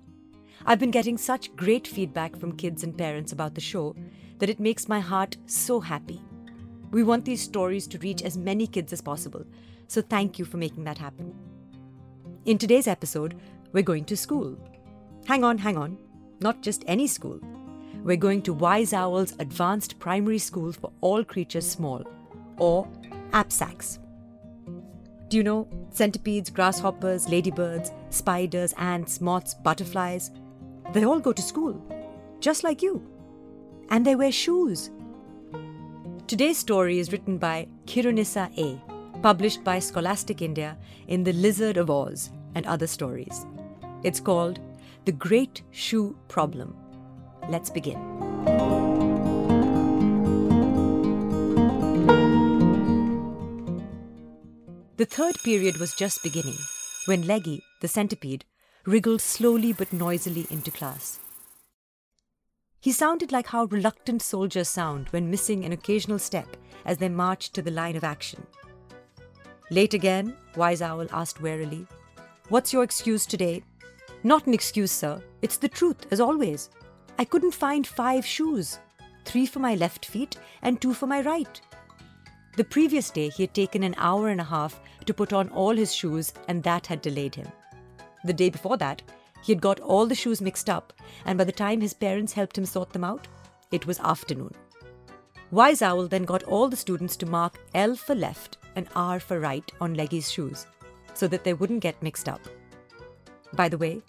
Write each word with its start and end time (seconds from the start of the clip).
I've 0.65 0.79
been 0.79 0.91
getting 0.91 1.17
such 1.17 1.55
great 1.55 1.87
feedback 1.87 2.35
from 2.35 2.57
kids 2.57 2.83
and 2.83 2.97
parents 2.97 3.31
about 3.31 3.55
the 3.55 3.61
show 3.61 3.95
that 4.39 4.49
it 4.49 4.59
makes 4.59 4.89
my 4.89 4.99
heart 4.99 5.37
so 5.45 5.79
happy. 5.79 6.21
We 6.91 7.03
want 7.03 7.25
these 7.25 7.41
stories 7.41 7.85
to 7.87 7.99
reach 7.99 8.23
as 8.23 8.37
many 8.37 8.65
kids 8.65 8.91
as 8.93 9.01
possible, 9.01 9.45
so 9.87 10.01
thank 10.01 10.39
you 10.39 10.45
for 10.45 10.57
making 10.57 10.85
that 10.85 10.97
happen. 10.97 11.35
In 12.45 12.57
today's 12.57 12.87
episode, 12.87 13.35
we're 13.73 13.83
going 13.83 14.05
to 14.05 14.17
school. 14.17 14.57
Hang 15.27 15.43
on, 15.43 15.59
hang 15.59 15.77
on. 15.77 15.97
Not 16.39 16.61
just 16.61 16.83
any 16.87 17.05
school. 17.05 17.39
We're 18.03 18.17
going 18.17 18.41
to 18.43 18.53
Wise 18.53 18.93
Owl's 18.93 19.33
Advanced 19.39 19.99
Primary 19.99 20.39
School 20.39 20.71
for 20.71 20.91
All 21.01 21.23
Creatures 21.23 21.69
Small, 21.69 22.03
or 22.57 22.87
APSACS. 23.31 23.99
Do 25.27 25.37
you 25.37 25.43
know 25.43 25.67
centipedes, 25.91 26.49
grasshoppers, 26.49 27.29
ladybirds, 27.29 27.91
spiders, 28.09 28.73
ants, 28.77 29.21
moths, 29.21 29.53
butterflies? 29.53 30.31
They 30.93 31.05
all 31.05 31.19
go 31.19 31.33
to 31.33 31.41
school, 31.41 31.79
just 32.39 32.63
like 32.63 32.81
you. 32.81 33.05
And 33.89 34.05
they 34.05 34.15
wear 34.15 34.31
shoes. 34.31 34.89
Today's 36.29 36.59
story 36.59 36.99
is 36.99 37.11
written 37.11 37.39
by 37.39 37.67
Khyrunnisa 37.87 38.55
A, 38.55 39.19
published 39.21 39.63
by 39.63 39.79
Scholastic 39.79 40.43
India 40.43 40.77
in 41.07 41.23
The 41.23 41.33
Lizard 41.33 41.75
of 41.75 41.89
Oz 41.89 42.29
and 42.53 42.67
Other 42.67 42.85
Stories. 42.85 43.47
It's 44.03 44.19
called 44.19 44.59
The 45.05 45.11
Great 45.11 45.63
Shoe 45.71 46.15
Problem. 46.27 46.77
Let's 47.49 47.71
begin. 47.71 47.97
The 54.97 55.05
third 55.05 55.35
period 55.43 55.77
was 55.77 55.95
just 55.95 56.21
beginning 56.21 56.59
when 57.05 57.25
Leggy, 57.25 57.63
the 57.81 57.87
centipede, 57.87 58.45
wriggled 58.85 59.21
slowly 59.21 59.73
but 59.73 59.91
noisily 59.91 60.45
into 60.51 60.69
class. 60.69 61.19
He 62.81 62.91
sounded 62.91 63.31
like 63.31 63.47
how 63.47 63.65
reluctant 63.65 64.21
soldiers 64.21 64.69
sound 64.69 65.09
when 65.09 65.29
missing 65.29 65.65
an 65.65 65.73
occasional 65.73 66.19
step 66.19 66.55
as 66.85 66.97
they 66.97 67.09
march 67.09 67.51
to 67.51 67.61
the 67.61 67.71
line 67.71 67.95
of 67.95 68.03
action. 68.03 68.45
Late 69.69 69.93
again? 69.93 70.35
Wise 70.55 70.81
Owl 70.81 71.07
asked 71.11 71.41
warily. 71.41 71.85
What's 72.47 72.71
your 72.71 72.83
excuse 72.83 73.25
today? 73.25 73.63
Not 74.23 74.47
an 74.47 74.53
excuse, 74.53 74.91
sir. 74.91 75.21
It's 75.41 75.57
the 75.57 75.67
truth, 75.67 76.07
as 76.11 76.19
always. 76.19 76.69
I 77.17 77.25
couldn't 77.25 77.53
find 77.53 77.85
five 77.85 78.25
shoes 78.25 78.79
three 79.25 79.45
for 79.45 79.59
my 79.59 79.75
left 79.75 80.05
feet 80.05 80.37
and 80.63 80.81
two 80.81 80.93
for 80.93 81.05
my 81.05 81.21
right. 81.21 81.61
The 82.57 82.63
previous 82.63 83.11
day, 83.11 83.29
he 83.29 83.43
had 83.43 83.53
taken 83.53 83.83
an 83.83 83.93
hour 83.97 84.29
and 84.29 84.41
a 84.41 84.43
half 84.43 84.79
to 85.05 85.13
put 85.13 85.33
on 85.33 85.49
all 85.49 85.75
his 85.75 85.93
shoes, 85.93 86.33
and 86.47 86.63
that 86.63 86.87
had 86.87 87.01
delayed 87.01 87.35
him. 87.35 87.47
The 88.23 88.33
day 88.33 88.49
before 88.49 88.77
that, 88.77 89.01
he 89.41 89.51
had 89.51 89.61
got 89.61 89.79
all 89.79 90.05
the 90.05 90.15
shoes 90.15 90.41
mixed 90.41 90.69
up, 90.69 90.93
and 91.25 91.37
by 91.37 91.43
the 91.43 91.51
time 91.51 91.81
his 91.81 91.93
parents 91.93 92.33
helped 92.33 92.57
him 92.57 92.65
sort 92.65 92.91
them 92.91 93.03
out, 93.03 93.27
it 93.71 93.85
was 93.85 93.99
afternoon. 93.99 94.53
Wise 95.51 95.81
Owl 95.81 96.07
then 96.07 96.25
got 96.25 96.43
all 96.43 96.69
the 96.69 96.75
students 96.75 97.15
to 97.17 97.25
mark 97.25 97.59
L 97.73 97.95
for 97.95 98.13
left 98.13 98.57
and 98.75 98.87
R 98.95 99.19
for 99.19 99.39
right 99.39 99.71
on 99.81 99.95
Leggy's 99.95 100.31
shoes, 100.31 100.67
so 101.13 101.27
that 101.27 101.43
they 101.43 101.53
wouldn't 101.53 101.81
get 101.81 102.01
mixed 102.03 102.29
up. 102.29 102.41
By 103.53 103.67
the 103.67 103.77
way, 103.77 104.01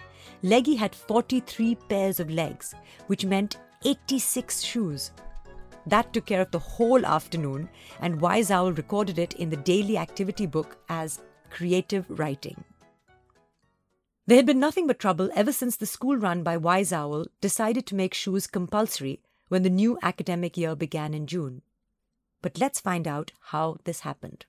Leggy 0.43 0.75
had 0.75 0.95
43 0.95 1.75
pairs 1.89 2.21
of 2.21 2.31
legs, 2.31 2.75
which 3.07 3.25
meant 3.25 3.57
86 3.85 4.63
shoes. 4.63 5.13
That 5.87 6.13
took 6.13 6.27
care 6.27 6.43
of 6.43 6.51
the 6.51 6.59
whole 6.59 7.07
afternoon, 7.07 7.69
and 8.01 8.21
Wise 8.21 8.51
Owl 8.51 8.73
recorded 8.73 9.19
it 9.19 9.35
in 9.35 9.49
the 9.49 9.57
daily 9.57 9.97
activity 9.97 10.47
book 10.47 10.77
as 10.89 11.21
creative 11.49 12.05
writing. 12.09 12.63
There 14.31 14.37
had 14.37 14.47
been 14.47 14.61
nothing 14.61 14.87
but 14.87 15.01
trouble 15.01 15.29
ever 15.35 15.53
since 15.53 15.75
the 15.75 15.87
school 15.87 16.17
run 16.17 16.45
by 16.45 16.57
Wise 16.57 16.93
Owl 16.93 17.27
decided 17.41 17.85
to 17.87 17.97
make 17.97 18.15
shoes 18.15 18.47
compulsory 18.47 19.21
when 19.49 19.65
the 19.65 19.69
new 19.69 19.99
academic 20.05 20.57
year 20.57 20.77
began 20.77 21.15
in 21.15 21.27
June. 21.27 21.63
But 22.41 22.57
let's 22.57 22.79
find 22.79 23.09
out 23.09 23.33
how 23.47 23.79
this 23.83 24.03
happened. 24.03 24.47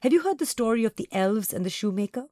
Have 0.00 0.14
you 0.14 0.22
heard 0.22 0.38
the 0.38 0.46
story 0.46 0.84
of 0.84 0.96
the 0.96 1.10
elves 1.12 1.52
and 1.52 1.66
the 1.66 1.68
shoemaker? 1.68 2.28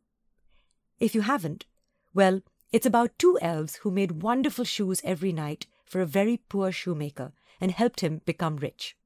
If 0.98 1.15
you 1.15 1.21
haven't, 1.21 1.66
well, 2.15 2.41
it's 2.72 2.87
about 2.87 3.19
two 3.19 3.38
elves 3.42 3.76
who 3.82 3.91
made 3.91 4.22
wonderful 4.22 4.65
shoes 4.65 5.03
every 5.04 5.34
night 5.34 5.66
for 5.84 6.00
a 6.00 6.06
very 6.06 6.38
poor 6.48 6.72
shoemaker 6.72 7.32
and 7.60 7.72
helped 7.72 8.00
him 8.00 8.22
become 8.25 8.56
rich. 8.56 8.97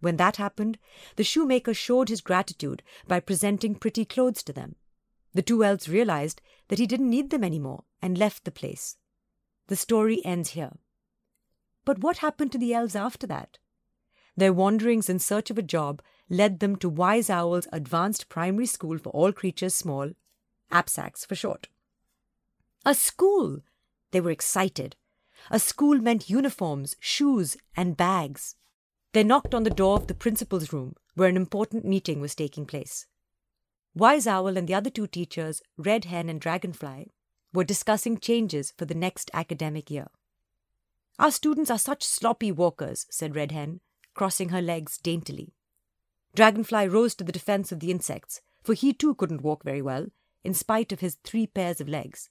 When 0.00 0.16
that 0.16 0.38
happened, 0.38 0.78
the 1.14 1.22
shoemaker 1.22 1.74
showed 1.74 2.08
his 2.08 2.20
gratitude 2.20 2.82
by 3.06 3.20
presenting 3.20 3.76
pretty 3.76 4.04
clothes 4.04 4.42
to 4.42 4.52
them. 4.52 4.74
The 5.36 5.42
two 5.42 5.62
elves 5.62 5.86
realized 5.86 6.40
that 6.68 6.78
he 6.78 6.86
didn't 6.86 7.10
need 7.10 7.28
them 7.28 7.44
anymore 7.44 7.84
and 8.00 8.16
left 8.16 8.46
the 8.46 8.50
place. 8.50 8.96
The 9.66 9.76
story 9.76 10.24
ends 10.24 10.52
here. 10.52 10.72
But 11.84 11.98
what 11.98 12.18
happened 12.18 12.52
to 12.52 12.58
the 12.58 12.72
elves 12.72 12.96
after 12.96 13.26
that? 13.26 13.58
Their 14.34 14.54
wanderings 14.54 15.10
in 15.10 15.18
search 15.18 15.50
of 15.50 15.58
a 15.58 15.62
job 15.62 16.00
led 16.30 16.60
them 16.60 16.76
to 16.76 16.88
Wise 16.88 17.28
Owl's 17.28 17.68
Advanced 17.70 18.30
Primary 18.30 18.64
School 18.64 18.96
for 18.96 19.10
All 19.10 19.30
Creatures 19.30 19.74
Small, 19.74 20.12
APSACS 20.72 21.26
for 21.26 21.34
short. 21.34 21.68
A 22.86 22.94
school! 22.94 23.58
They 24.12 24.22
were 24.22 24.30
excited. 24.30 24.96
A 25.50 25.58
school 25.58 25.98
meant 25.98 26.30
uniforms, 26.30 26.96
shoes, 26.98 27.58
and 27.76 27.94
bags. 27.94 28.56
They 29.12 29.22
knocked 29.22 29.54
on 29.54 29.64
the 29.64 29.70
door 29.82 29.96
of 29.96 30.06
the 30.06 30.14
principal's 30.14 30.72
room, 30.72 30.94
where 31.14 31.28
an 31.28 31.36
important 31.36 31.84
meeting 31.84 32.22
was 32.22 32.34
taking 32.34 32.64
place. 32.64 33.04
Wise 33.96 34.26
Owl 34.26 34.58
and 34.58 34.68
the 34.68 34.74
other 34.74 34.90
two 34.90 35.06
teachers, 35.06 35.62
Red 35.78 36.04
Hen 36.04 36.28
and 36.28 36.38
Dragonfly, 36.38 37.10
were 37.54 37.64
discussing 37.64 38.18
changes 38.18 38.74
for 38.76 38.84
the 38.84 38.94
next 38.94 39.30
academic 39.32 39.90
year. 39.90 40.08
Our 41.18 41.30
students 41.30 41.70
are 41.70 41.78
such 41.78 42.04
sloppy 42.04 42.52
walkers, 42.52 43.06
said 43.10 43.34
Red 43.34 43.52
Hen, 43.52 43.80
crossing 44.12 44.50
her 44.50 44.60
legs 44.60 44.98
daintily. 44.98 45.54
Dragonfly 46.34 46.88
rose 46.88 47.14
to 47.14 47.24
the 47.24 47.32
defense 47.32 47.72
of 47.72 47.80
the 47.80 47.90
insects, 47.90 48.42
for 48.62 48.74
he 48.74 48.92
too 48.92 49.14
couldn't 49.14 49.40
walk 49.40 49.64
very 49.64 49.80
well, 49.80 50.08
in 50.44 50.52
spite 50.52 50.92
of 50.92 51.00
his 51.00 51.16
three 51.24 51.46
pairs 51.46 51.80
of 51.80 51.88
legs. 51.88 52.28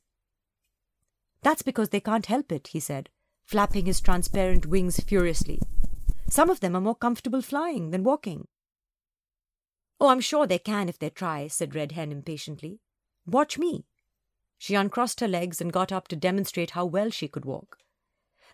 That's 1.42 1.64
because 1.64 1.90
they 1.90 2.00
can't 2.00 2.28
help 2.28 2.52
it, 2.52 2.68
he 2.68 2.80
said, 2.80 3.10
flapping 3.44 3.88
his 3.88 4.02
transparent 4.02 4.68
wings 4.68 5.00
furiously. 5.00 5.60
Some 6.30 6.52
of 6.52 6.60
them 6.60 6.76
are 6.76 6.82
more 6.82 6.96
comfortable 6.96 7.42
flying 7.42 7.90
than 7.90 8.04
walking. 8.04 8.48
Oh, 10.00 10.10
I'm 10.10 10.22
sure 10.22 10.46
they 10.46 10.60
can 10.60 10.90
if 10.90 11.00
they 11.00 11.10
try, 11.10 11.48
said 11.48 11.76
Red 11.76 11.94
Hen 11.94 12.12
impatiently. 12.12 12.80
Watch 13.26 13.58
me. 13.58 13.86
She 14.58 14.76
uncrossed 14.76 15.20
her 15.20 15.28
legs 15.28 15.62
and 15.62 15.72
got 15.72 15.92
up 15.92 16.08
to 16.10 16.16
demonstrate 16.16 16.72
how 16.72 16.86
well 16.86 17.10
she 17.10 17.28
could 17.28 17.46
walk. 17.46 17.78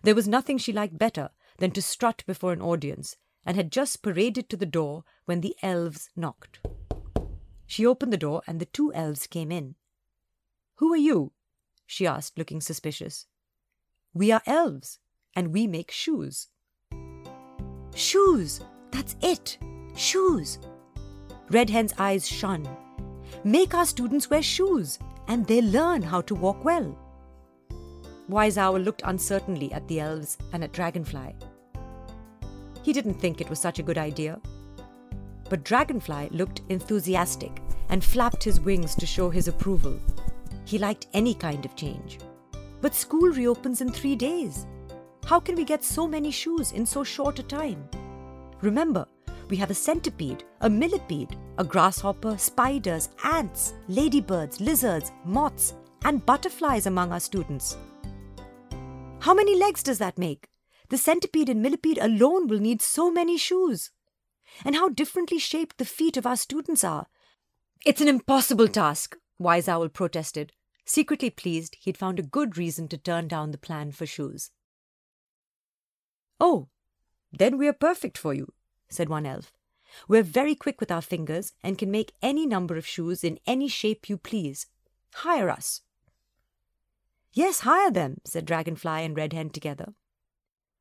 There 0.02 0.14
was 0.14 0.28
nothing 0.28 0.58
she 0.58 0.72
liked 0.72 0.98
better 0.98 1.30
than 1.58 1.70
to 1.72 1.82
strut 1.82 2.24
before 2.26 2.52
an 2.52 2.62
audience, 2.62 3.16
and 3.44 3.56
had 3.56 3.72
just 3.72 4.02
paraded 4.02 4.48
to 4.48 4.56
the 4.56 4.66
door 4.66 5.04
when 5.24 5.40
the 5.40 5.56
elves 5.62 6.10
knocked. 6.16 6.60
She 7.66 7.86
opened 7.86 8.12
the 8.12 8.18
door, 8.18 8.42
and 8.46 8.60
the 8.60 8.66
two 8.66 8.92
elves 8.92 9.26
came 9.26 9.50
in. 9.50 9.76
Who 10.76 10.92
are 10.92 10.98
you? 10.98 11.32
she 11.86 12.06
asked, 12.06 12.38
looking 12.38 12.60
suspicious. 12.60 13.26
We 14.14 14.30
are 14.30 14.42
elves, 14.46 14.98
and 15.34 15.52
we 15.52 15.66
make 15.66 15.90
shoes. 15.90 16.48
Shoes! 17.94 18.60
That's 18.90 19.16
it! 19.22 19.58
Shoes! 19.94 20.58
Red 21.50 21.70
Hen's 21.70 21.94
eyes 21.98 22.26
shone. 22.26 22.68
Make 23.44 23.74
our 23.74 23.86
students 23.86 24.30
wear 24.30 24.42
shoes, 24.42 24.98
and 25.28 25.46
they'll 25.46 25.64
learn 25.64 26.02
how 26.02 26.20
to 26.22 26.34
walk 26.34 26.64
well. 26.64 26.96
Wise 28.28 28.56
Owl 28.56 28.78
looked 28.78 29.02
uncertainly 29.04 29.72
at 29.72 29.86
the 29.88 30.00
elves 30.00 30.38
and 30.52 30.64
at 30.64 30.72
Dragonfly. 30.72 31.34
He 32.82 32.92
didn't 32.92 33.20
think 33.20 33.40
it 33.40 33.50
was 33.50 33.58
such 33.58 33.78
a 33.78 33.82
good 33.82 33.98
idea. 33.98 34.40
But 35.48 35.64
Dragonfly 35.64 36.30
looked 36.30 36.62
enthusiastic 36.68 37.60
and 37.88 38.02
flapped 38.02 38.42
his 38.42 38.60
wings 38.60 38.94
to 38.94 39.06
show 39.06 39.28
his 39.28 39.48
approval. 39.48 39.98
He 40.64 40.78
liked 40.78 41.08
any 41.12 41.34
kind 41.34 41.64
of 41.64 41.76
change. 41.76 42.18
But 42.80 42.94
school 42.94 43.28
reopens 43.28 43.80
in 43.80 43.90
three 43.92 44.16
days. 44.16 44.66
How 45.24 45.38
can 45.38 45.54
we 45.54 45.64
get 45.64 45.84
so 45.84 46.08
many 46.08 46.30
shoes 46.30 46.72
in 46.72 46.86
so 46.86 47.04
short 47.04 47.38
a 47.38 47.42
time? 47.42 47.88
Remember, 48.60 49.06
we 49.52 49.58
have 49.58 49.70
a 49.70 49.74
centipede, 49.74 50.44
a 50.62 50.70
millipede, 50.70 51.36
a 51.58 51.64
grasshopper, 51.64 52.38
spiders, 52.38 53.10
ants, 53.22 53.74
ladybirds, 53.86 54.62
lizards, 54.62 55.12
moths, 55.26 55.74
and 56.06 56.24
butterflies 56.24 56.86
among 56.86 57.12
our 57.12 57.20
students. 57.20 57.76
How 59.20 59.34
many 59.34 59.54
legs 59.54 59.82
does 59.82 59.98
that 59.98 60.16
make? 60.16 60.48
The 60.88 60.96
centipede 60.96 61.50
and 61.50 61.60
millipede 61.60 61.98
alone 61.98 62.48
will 62.48 62.60
need 62.60 62.80
so 62.80 63.10
many 63.10 63.36
shoes. 63.36 63.90
And 64.64 64.74
how 64.74 64.88
differently 64.88 65.38
shaped 65.38 65.76
the 65.76 65.84
feet 65.84 66.16
of 66.16 66.26
our 66.26 66.36
students 66.36 66.82
are. 66.82 67.08
It's 67.84 68.00
an 68.00 68.08
impossible 68.08 68.68
task, 68.68 69.18
Wise 69.38 69.68
Owl 69.68 69.90
protested, 69.90 70.54
secretly 70.86 71.28
pleased 71.28 71.76
he'd 71.78 71.98
found 71.98 72.18
a 72.18 72.22
good 72.22 72.56
reason 72.56 72.88
to 72.88 72.96
turn 72.96 73.28
down 73.28 73.50
the 73.50 73.58
plan 73.58 73.92
for 73.92 74.06
shoes. 74.06 74.50
Oh, 76.40 76.70
then 77.30 77.58
we're 77.58 77.74
perfect 77.74 78.16
for 78.16 78.32
you, 78.32 78.54
said 78.92 79.08
one 79.08 79.26
elf. 79.26 79.52
We're 80.08 80.22
very 80.22 80.54
quick 80.54 80.80
with 80.80 80.90
our 80.90 81.02
fingers 81.02 81.52
and 81.62 81.78
can 81.78 81.90
make 81.90 82.14
any 82.22 82.46
number 82.46 82.76
of 82.76 82.86
shoes 82.86 83.24
in 83.24 83.38
any 83.46 83.68
shape 83.68 84.08
you 84.08 84.16
please. 84.16 84.66
Hire 85.14 85.50
us. 85.50 85.82
Yes, 87.32 87.60
hire 87.60 87.90
them, 87.90 88.20
said 88.24 88.44
Dragonfly 88.44 89.04
and 89.04 89.16
Red 89.16 89.32
Hen 89.32 89.50
together. 89.50 89.94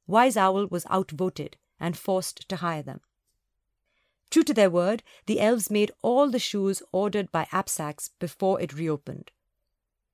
Wise 0.07 0.35
Owl 0.35 0.67
was 0.67 0.85
outvoted 0.87 1.57
and 1.79 1.97
forced 1.97 2.47
to 2.49 2.57
hire 2.57 2.83
them. 2.83 3.01
True 4.29 4.43
to 4.43 4.53
their 4.53 4.69
word, 4.69 5.03
the 5.25 5.41
elves 5.41 5.69
made 5.69 5.91
all 6.01 6.29
the 6.29 6.39
shoes 6.39 6.81
ordered 6.91 7.31
by 7.31 7.47
APSACS 7.51 8.11
before 8.19 8.61
it 8.61 8.73
reopened. 8.73 9.31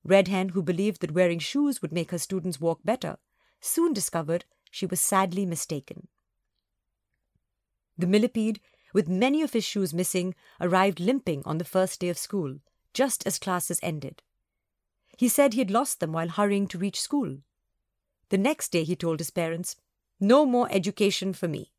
Red 0.04 0.28
Hen, 0.28 0.50
who 0.50 0.62
believed 0.62 1.00
that 1.00 1.12
wearing 1.12 1.38
shoes 1.38 1.82
would 1.82 1.92
make 1.92 2.10
her 2.10 2.18
students 2.18 2.60
walk 2.60 2.80
better, 2.84 3.18
soon 3.60 3.92
discovered 3.92 4.44
she 4.70 4.86
was 4.86 5.00
sadly 5.00 5.46
mistaken. 5.46 6.08
The 7.98 8.06
millipede, 8.06 8.60
with 8.94 9.08
many 9.08 9.42
of 9.42 9.52
his 9.52 9.64
shoes 9.64 9.92
missing, 9.92 10.34
arrived 10.60 11.00
limping 11.00 11.42
on 11.44 11.58
the 11.58 11.64
first 11.64 12.00
day 12.00 12.08
of 12.08 12.16
school, 12.16 12.60
just 12.94 13.26
as 13.26 13.38
classes 13.38 13.80
ended. 13.82 14.22
He 15.16 15.28
said 15.28 15.52
he 15.52 15.58
had 15.58 15.70
lost 15.70 15.98
them 15.98 16.12
while 16.12 16.28
hurrying 16.28 16.68
to 16.68 16.78
reach 16.78 17.00
school. 17.00 17.38
The 18.28 18.38
next 18.38 18.70
day 18.70 18.84
he 18.84 18.94
told 18.94 19.18
his 19.18 19.30
parents, 19.30 19.74
No 20.20 20.46
more 20.46 20.68
education 20.70 21.32
for 21.32 21.48
me. 21.48 21.72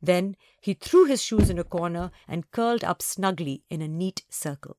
Then 0.00 0.36
he 0.60 0.74
threw 0.74 1.04
his 1.04 1.22
shoes 1.22 1.50
in 1.50 1.58
a 1.58 1.64
corner 1.64 2.10
and 2.26 2.50
curled 2.50 2.82
up 2.82 3.02
snugly 3.02 3.62
in 3.68 3.82
a 3.82 3.88
neat 3.88 4.24
circle. 4.30 4.78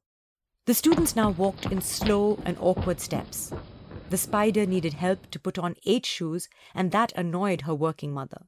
The 0.66 0.74
students 0.74 1.16
now 1.16 1.30
walked 1.30 1.66
in 1.68 1.82
slow 1.82 2.40
and 2.46 2.58
awkward 2.60 3.00
steps. 3.00 3.54
The 4.10 4.18
spider 4.18 4.66
needed 4.66 4.94
help 4.94 5.30
to 5.32 5.40
put 5.40 5.60
on 5.60 5.76
eight 5.86 6.06
shoes, 6.06 6.50
and 6.74 6.92
that 6.92 7.14
annoyed 7.16 7.62
her 7.62 7.76
working 7.76 8.14
mother. 8.14 8.48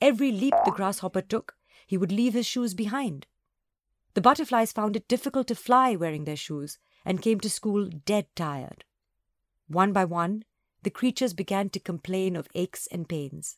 Every 0.00 0.30
leap 0.30 0.54
the 0.64 0.70
grasshopper 0.70 1.22
took, 1.22 1.56
he 1.86 1.96
would 1.96 2.12
leave 2.12 2.34
his 2.34 2.46
shoes 2.46 2.74
behind. 2.74 3.26
The 4.14 4.20
butterflies 4.20 4.72
found 4.72 4.96
it 4.96 5.08
difficult 5.08 5.48
to 5.48 5.54
fly 5.54 5.96
wearing 5.96 6.24
their 6.24 6.36
shoes 6.36 6.78
and 7.04 7.22
came 7.22 7.40
to 7.40 7.50
school 7.50 7.88
dead 8.04 8.26
tired. 8.36 8.84
One 9.66 9.92
by 9.92 10.04
one, 10.04 10.44
the 10.82 10.90
creatures 10.90 11.34
began 11.34 11.70
to 11.70 11.80
complain 11.80 12.36
of 12.36 12.48
aches 12.54 12.86
and 12.92 13.08
pains. 13.08 13.56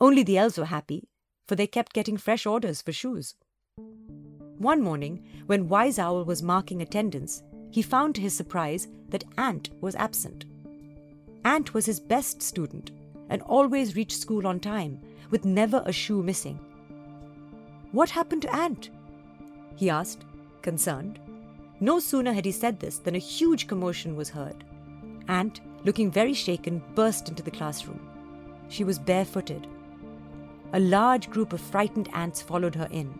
Only 0.00 0.22
the 0.22 0.38
elves 0.38 0.58
were 0.58 0.66
happy, 0.66 1.08
for 1.46 1.54
they 1.54 1.66
kept 1.66 1.92
getting 1.92 2.16
fresh 2.16 2.46
orders 2.46 2.80
for 2.80 2.92
shoes. 2.92 3.34
One 3.76 4.80
morning, 4.80 5.26
when 5.46 5.68
Wise 5.68 5.98
Owl 5.98 6.24
was 6.24 6.42
marking 6.42 6.80
attendance, 6.80 7.42
he 7.70 7.82
found 7.82 8.14
to 8.14 8.20
his 8.20 8.36
surprise 8.36 8.88
that 9.08 9.24
Ant 9.36 9.70
was 9.80 9.94
absent. 9.96 10.46
Ant 11.44 11.74
was 11.74 11.86
his 11.86 12.00
best 12.00 12.40
student 12.40 12.90
and 13.28 13.42
always 13.42 13.96
reached 13.96 14.20
school 14.20 14.46
on 14.46 14.60
time, 14.60 15.00
with 15.30 15.44
never 15.44 15.82
a 15.86 15.92
shoe 15.92 16.22
missing. 16.22 16.58
What 17.92 18.10
happened 18.10 18.42
to 18.42 18.54
Ant? 18.54 18.90
He 19.76 19.90
asked, 19.90 20.24
concerned. 20.62 21.18
No 21.80 21.98
sooner 21.98 22.32
had 22.32 22.44
he 22.44 22.52
said 22.52 22.80
this 22.80 22.98
than 22.98 23.14
a 23.14 23.18
huge 23.18 23.66
commotion 23.66 24.16
was 24.16 24.30
heard. 24.30 24.64
Ant, 25.28 25.60
looking 25.84 26.10
very 26.10 26.34
shaken, 26.34 26.82
burst 26.94 27.28
into 27.28 27.42
the 27.42 27.50
classroom. 27.50 28.00
She 28.68 28.84
was 28.84 28.98
barefooted 28.98 29.66
a 30.74 30.80
large 30.80 31.30
group 31.30 31.52
of 31.52 31.60
frightened 31.60 32.08
ants 32.12 32.42
followed 32.42 32.74
her 32.74 32.88
in. 32.90 33.16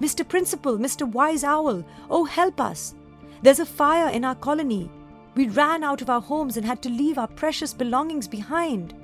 Mr. 0.00 0.26
Principal, 0.26 0.78
Mr. 0.78 1.06
Wise 1.06 1.42
Owl, 1.42 1.84
oh, 2.08 2.24
help 2.24 2.60
us! 2.60 2.94
There's 3.42 3.58
a 3.58 3.66
fire 3.66 4.08
in 4.08 4.24
our 4.24 4.36
colony. 4.36 4.88
We 5.34 5.48
ran 5.48 5.82
out 5.82 6.02
of 6.02 6.10
our 6.10 6.20
homes 6.20 6.56
and 6.56 6.66
had 6.66 6.82
to 6.82 6.90
leave 6.90 7.16
our 7.16 7.28
precious 7.28 7.72
belongings 7.72 8.28
behind. 8.28 8.94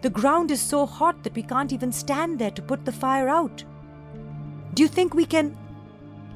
The 0.00 0.10
ground 0.10 0.50
is 0.50 0.60
so 0.60 0.86
hot 0.86 1.22
that 1.22 1.34
we 1.34 1.42
can't 1.42 1.72
even 1.72 1.92
stand 1.92 2.38
there 2.38 2.50
to 2.52 2.62
put 2.62 2.84
the 2.84 2.92
fire 2.92 3.28
out. 3.28 3.62
Do 4.74 4.82
you 4.82 4.88
think 4.88 5.12
we 5.14 5.26
can. 5.26 5.56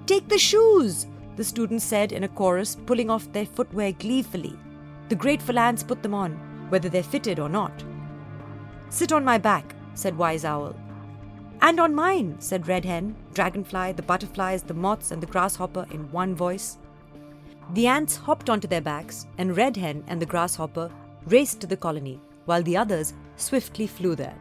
Take 0.07 0.29
the 0.29 0.39
shoes, 0.39 1.07
the 1.37 1.45
students 1.45 1.85
said 1.85 2.13
in 2.13 2.25
a 2.25 2.29
chorus, 2.29 2.77
pulling 2.85 3.09
off 3.09 3.33
their 3.33 3.47
footwear 3.47 3.93
gleefully. 3.93 4.55
The 5.09 5.15
grateful 5.15 5.59
ants 5.59 5.83
put 5.83 6.03
them 6.03 6.13
on, 6.13 6.33
whether 6.69 6.91
they're 6.91 7.03
fitted 7.03 7.39
or 7.39 7.49
not. 7.49 7.73
Sit 8.91 9.13
on 9.13 9.25
my 9.25 9.39
back, 9.39 9.75
said 9.95 10.19
Wise 10.19 10.45
Owl. 10.45 10.77
And 11.63 11.81
on 11.81 11.95
mine, 11.95 12.37
said 12.39 12.69
Red 12.69 12.85
Hen, 12.85 13.17
Dragonfly, 13.33 13.93
the 13.93 14.03
butterflies, 14.03 14.63
the 14.63 14.75
moths, 14.75 15.11
and 15.11 15.23
the 15.23 15.27
grasshopper 15.27 15.87
in 15.91 16.13
one 16.13 16.35
voice. 16.35 16.77
The 17.73 17.87
ants 17.87 18.17
hopped 18.17 18.51
onto 18.51 18.69
their 18.69 18.81
backs, 18.81 19.27
and 19.39 19.57
Red 19.57 19.77
Hen 19.77 20.05
and 20.07 20.21
the 20.21 20.27
grasshopper 20.27 20.91
raced 21.27 21.61
to 21.63 21.67
the 21.67 21.77
colony, 21.77 22.21
while 22.45 22.63
the 22.63 22.77
others 22.77 23.15
swiftly 23.37 23.87
flew 23.87 24.15
there. 24.15 24.37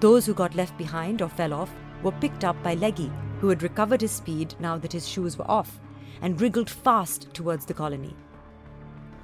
Those 0.00 0.26
who 0.26 0.34
got 0.34 0.54
left 0.54 0.76
behind 0.76 1.22
or 1.22 1.28
fell 1.28 1.54
off 1.54 1.70
were 2.02 2.12
picked 2.12 2.44
up 2.44 2.60
by 2.62 2.74
Leggy, 2.74 3.10
who 3.40 3.48
had 3.48 3.62
recovered 3.62 4.00
his 4.00 4.10
speed 4.10 4.54
now 4.58 4.76
that 4.76 4.92
his 4.92 5.08
shoes 5.08 5.38
were 5.38 5.50
off, 5.50 5.78
and 6.20 6.40
wriggled 6.40 6.68
fast 6.68 7.32
towards 7.32 7.64
the 7.64 7.74
colony. 7.74 8.14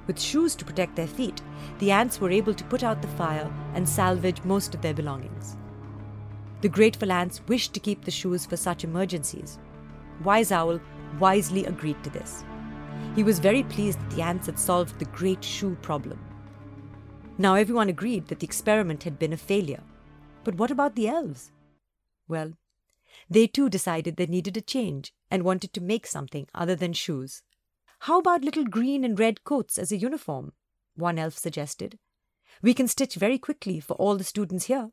With 0.07 0.19
shoes 0.19 0.55
to 0.55 0.65
protect 0.65 0.95
their 0.95 1.07
feet, 1.07 1.41
the 1.79 1.91
ants 1.91 2.21
were 2.21 2.31
able 2.31 2.53
to 2.53 2.63
put 2.65 2.83
out 2.83 3.01
the 3.01 3.07
fire 3.09 3.51
and 3.73 3.87
salvage 3.87 4.43
most 4.43 4.73
of 4.73 4.81
their 4.81 4.93
belongings. 4.93 5.57
The 6.61 6.69
grateful 6.69 7.11
ants 7.11 7.41
wished 7.47 7.73
to 7.73 7.79
keep 7.79 8.05
the 8.05 8.11
shoes 8.11 8.45
for 8.45 8.55
such 8.55 8.83
emergencies. 8.83 9.59
Wise 10.23 10.51
Owl 10.51 10.79
wisely 11.19 11.65
agreed 11.65 12.01
to 12.03 12.09
this. 12.09 12.43
He 13.15 13.23
was 13.23 13.39
very 13.39 13.63
pleased 13.63 13.99
that 13.99 14.09
the 14.11 14.21
ants 14.21 14.47
had 14.47 14.59
solved 14.59 14.99
the 14.99 15.05
great 15.05 15.43
shoe 15.43 15.75
problem. 15.81 16.19
Now 17.37 17.55
everyone 17.55 17.87
agreed 17.89 18.27
that 18.27 18.39
the 18.39 18.45
experiment 18.45 19.03
had 19.03 19.17
been 19.17 19.31
a 19.31 19.37
failure. 19.37 19.83
But 20.43 20.55
what 20.55 20.69
about 20.69 20.95
the 20.95 21.07
elves? 21.07 21.51
Well, 22.27 22.53
they 23.29 23.47
too 23.47 23.69
decided 23.69 24.17
they 24.17 24.25
needed 24.25 24.57
a 24.57 24.61
change 24.61 25.13
and 25.31 25.43
wanted 25.43 25.71
to 25.73 25.81
make 25.81 26.05
something 26.05 26.47
other 26.53 26.75
than 26.75 26.91
shoes. 26.91 27.41
How 27.99 28.19
about 28.19 28.43
little 28.43 28.65
green 28.65 29.03
and 29.05 29.17
red 29.17 29.43
coats 29.45 29.77
as 29.77 29.91
a 29.91 29.97
uniform? 29.97 30.51
One 30.95 31.17
elf 31.17 31.37
suggested. 31.37 31.97
We 32.61 32.73
can 32.73 32.87
stitch 32.87 33.15
very 33.15 33.37
quickly 33.37 33.79
for 33.79 33.93
all 33.95 34.17
the 34.17 34.23
students 34.23 34.65
here. 34.65 34.91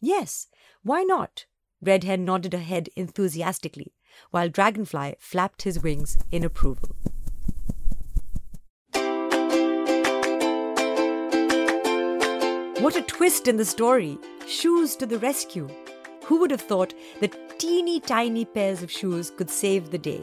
Yes, 0.00 0.48
why 0.82 1.02
not? 1.02 1.44
Red 1.80 2.04
Hen 2.04 2.24
nodded 2.24 2.54
her 2.54 2.58
head 2.58 2.88
enthusiastically, 2.96 3.92
while 4.30 4.48
Dragonfly 4.48 5.16
flapped 5.18 5.62
his 5.62 5.82
wings 5.82 6.18
in 6.30 6.44
approval. 6.44 6.96
What 12.80 12.94
a 12.94 13.02
twist 13.02 13.48
in 13.48 13.56
the 13.56 13.64
story! 13.64 14.18
Shoes 14.46 14.94
to 14.96 15.06
the 15.06 15.18
rescue! 15.18 15.68
Who 16.24 16.38
would 16.40 16.50
have 16.50 16.60
thought 16.60 16.94
that 17.20 17.58
teeny 17.58 18.00
tiny 18.00 18.44
pairs 18.44 18.82
of 18.82 18.90
shoes 18.90 19.30
could 19.30 19.50
save 19.50 19.90
the 19.90 19.98
day? 19.98 20.20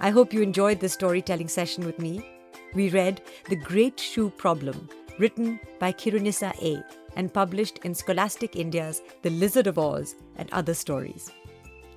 I 0.00 0.10
hope 0.10 0.32
you 0.32 0.42
enjoyed 0.42 0.80
this 0.80 0.94
storytelling 0.94 1.48
session 1.48 1.84
with 1.84 1.98
me. 1.98 2.26
We 2.74 2.88
read 2.88 3.20
The 3.48 3.56
Great 3.56 4.00
Shoe 4.00 4.30
Problem, 4.30 4.88
written 5.18 5.60
by 5.78 5.92
Khyrunnisa 5.92 6.52
A. 6.62 6.82
and 7.16 7.32
published 7.32 7.78
in 7.84 7.94
Scholastic 7.94 8.56
India's 8.56 9.02
The 9.22 9.30
Lizard 9.30 9.66
of 9.66 9.78
Oz 9.78 10.16
and 10.36 10.50
Other 10.50 10.74
Stories. 10.74 11.30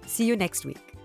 See 0.07 0.23
you 0.25 0.35
next 0.35 0.65
week. 0.65 0.96